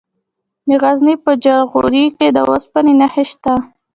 د 0.67 0.69
غزني 0.81 1.15
په 1.23 1.31
جاغوري 1.43 2.05
کې 2.17 2.27
د 2.35 2.37
اوسپنې 2.49 2.93
نښې 2.99 3.25
شته. 3.31 3.53